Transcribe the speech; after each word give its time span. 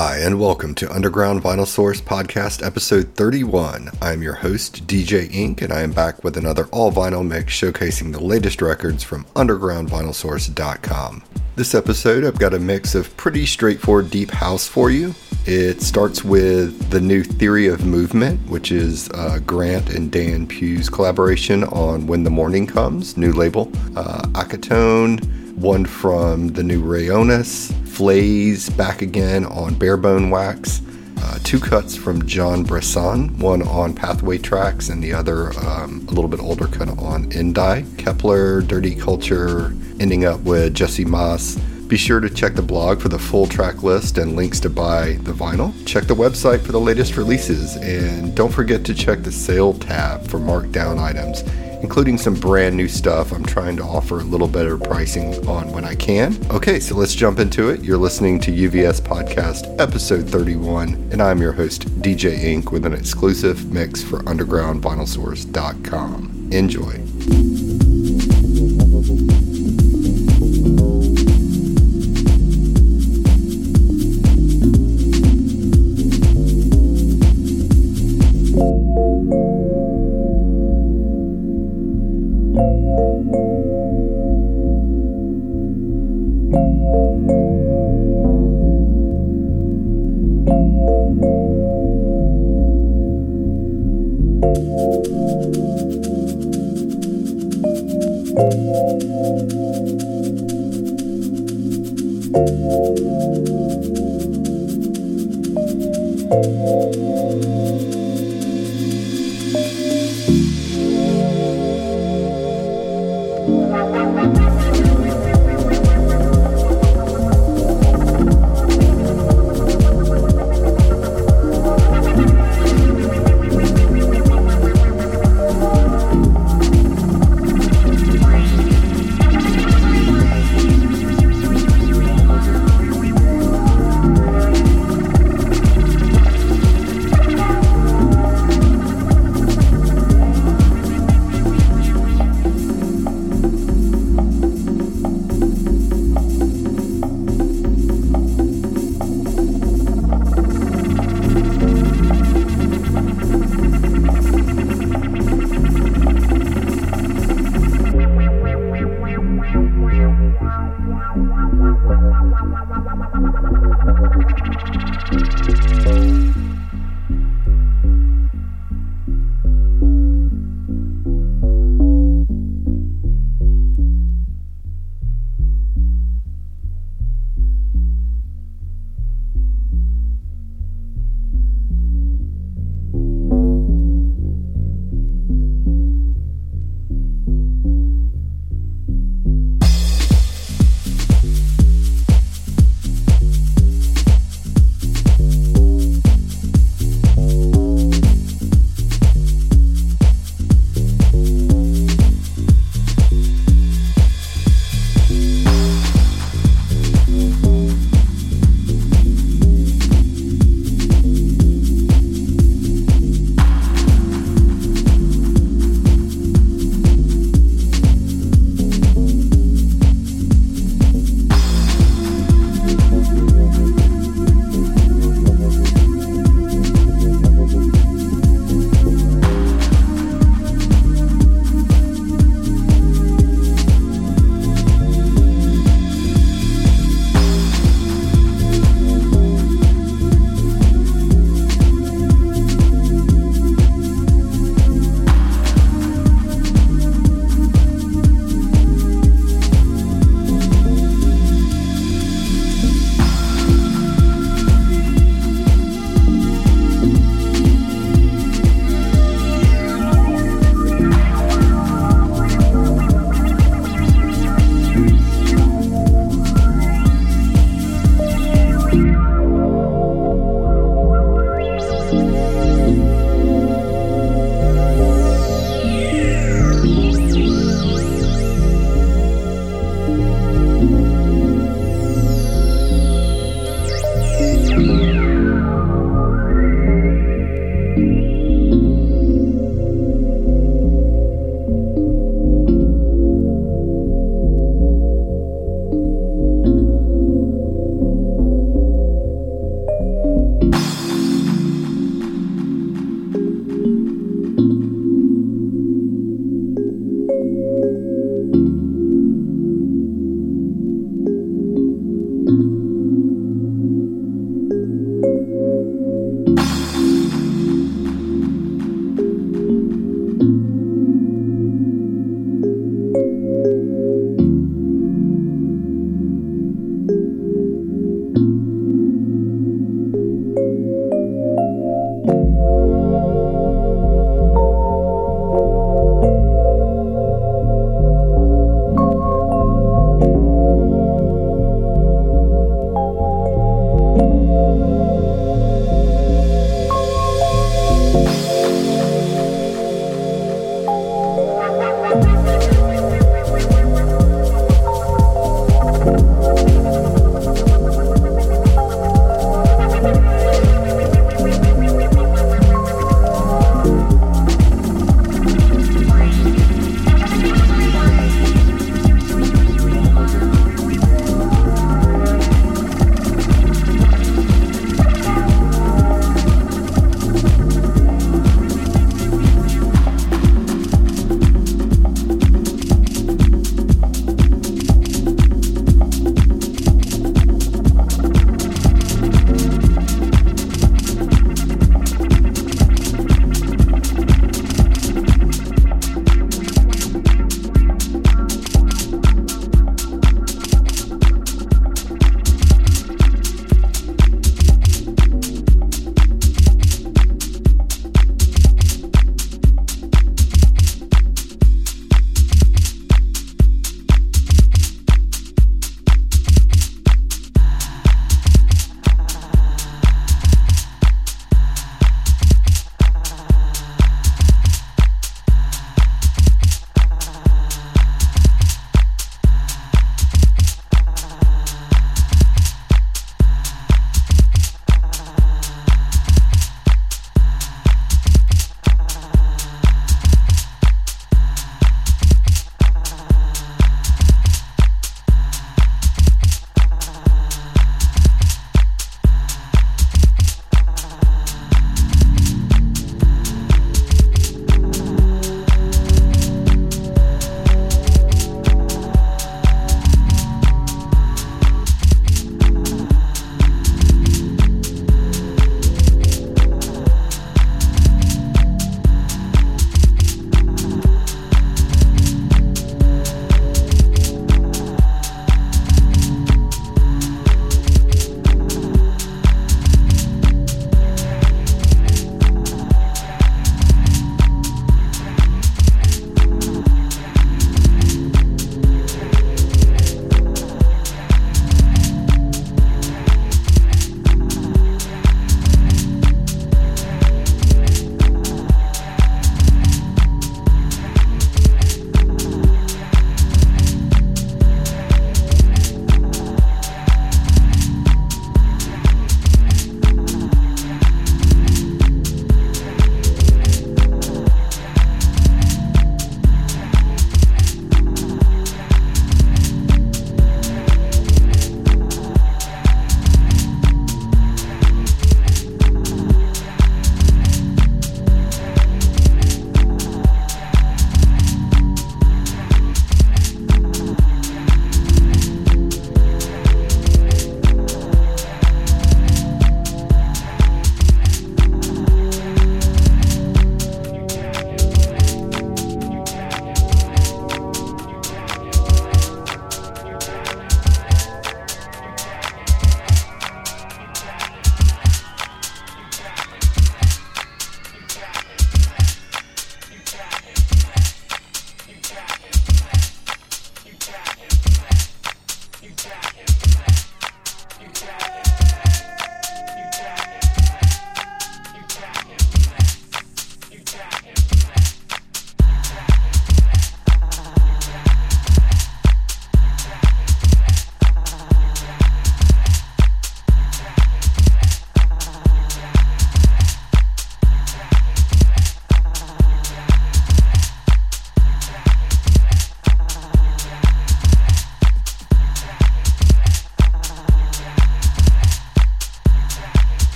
Hi, 0.00 0.18
and 0.18 0.38
welcome 0.38 0.76
to 0.76 0.88
Underground 0.94 1.42
Vinyl 1.42 1.66
Source 1.66 2.00
Podcast, 2.00 2.64
episode 2.64 3.16
31. 3.16 3.90
I'm 4.00 4.22
your 4.22 4.34
host, 4.34 4.86
DJ 4.86 5.28
Ink, 5.34 5.60
and 5.60 5.72
I 5.72 5.80
am 5.80 5.90
back 5.90 6.22
with 6.22 6.36
another 6.36 6.66
all 6.66 6.92
vinyl 6.92 7.26
mix 7.26 7.52
showcasing 7.52 8.12
the 8.12 8.22
latest 8.22 8.62
records 8.62 9.02
from 9.02 9.24
UndergroundVinylSource.com. 9.34 11.24
This 11.56 11.74
episode, 11.74 12.24
I've 12.24 12.38
got 12.38 12.54
a 12.54 12.60
mix 12.60 12.94
of 12.94 13.16
pretty 13.16 13.44
straightforward 13.44 14.08
deep 14.08 14.30
house 14.30 14.68
for 14.68 14.92
you. 14.92 15.16
It 15.46 15.82
starts 15.82 16.22
with 16.22 16.90
the 16.90 17.00
new 17.00 17.24
Theory 17.24 17.66
of 17.66 17.84
Movement, 17.84 18.38
which 18.48 18.70
is 18.70 19.10
uh, 19.14 19.40
Grant 19.44 19.90
and 19.90 20.12
Dan 20.12 20.46
Pugh's 20.46 20.88
collaboration 20.88 21.64
on 21.64 22.06
When 22.06 22.22
the 22.22 22.30
Morning 22.30 22.68
Comes, 22.68 23.16
new 23.16 23.32
label. 23.32 23.72
Uh, 23.96 24.22
Acetone, 24.34 25.24
one 25.56 25.84
from 25.84 26.50
the 26.50 26.62
new 26.62 26.84
Rayones, 26.84 27.74
Flays 27.98 28.70
back 28.70 29.02
again 29.02 29.44
on 29.44 29.74
Barebone 29.74 30.30
Wax, 30.30 30.82
uh, 31.20 31.40
two 31.42 31.58
cuts 31.58 31.96
from 31.96 32.24
John 32.28 32.64
Bressan, 32.64 33.36
one 33.38 33.60
on 33.62 33.92
Pathway 33.92 34.38
Tracks 34.38 34.88
and 34.88 35.02
the 35.02 35.12
other 35.12 35.48
um, 35.58 36.06
a 36.06 36.12
little 36.12 36.28
bit 36.28 36.38
older 36.38 36.68
cut 36.68 36.88
on 36.90 37.28
Indie, 37.32 37.98
Kepler, 37.98 38.60
Dirty 38.60 38.94
Culture, 38.94 39.74
ending 39.98 40.24
up 40.24 40.38
with 40.42 40.74
Jesse 40.74 41.04
Moss. 41.04 41.56
Be 41.88 41.96
sure 41.96 42.20
to 42.20 42.30
check 42.30 42.54
the 42.54 42.62
blog 42.62 43.00
for 43.00 43.08
the 43.08 43.18
full 43.18 43.48
track 43.48 43.82
list 43.82 44.16
and 44.16 44.36
links 44.36 44.60
to 44.60 44.70
buy 44.70 45.14
the 45.22 45.32
vinyl. 45.32 45.74
Check 45.84 46.04
the 46.04 46.14
website 46.14 46.60
for 46.60 46.70
the 46.70 46.78
latest 46.78 47.16
releases, 47.16 47.74
and 47.78 48.32
don't 48.36 48.52
forget 48.52 48.84
to 48.84 48.94
check 48.94 49.24
the 49.24 49.32
sale 49.32 49.74
tab 49.74 50.24
for 50.28 50.38
markdown 50.38 51.00
items 51.00 51.42
including 51.82 52.16
some 52.18 52.34
brand 52.34 52.76
new 52.76 52.88
stuff. 52.88 53.32
I'm 53.32 53.44
trying 53.44 53.76
to 53.76 53.82
offer 53.82 54.20
a 54.20 54.24
little 54.24 54.48
better 54.48 54.78
pricing 54.78 55.46
on 55.46 55.70
when 55.72 55.84
I 55.84 55.94
can. 55.94 56.36
Okay, 56.50 56.80
so 56.80 56.96
let's 56.96 57.14
jump 57.14 57.38
into 57.38 57.68
it. 57.70 57.82
You're 57.82 57.98
listening 57.98 58.40
to 58.40 58.50
UVS 58.50 59.00
Podcast, 59.00 59.78
episode 59.80 60.28
31, 60.28 61.10
and 61.12 61.22
I'm 61.22 61.40
your 61.40 61.52
host, 61.52 61.86
DJ 62.00 62.42
Ink, 62.44 62.72
with 62.72 62.84
an 62.86 62.94
exclusive 62.94 63.72
mix 63.72 64.02
for 64.02 64.18
UndergroundVinylSource.com. 64.20 66.48
Enjoy. 66.52 67.97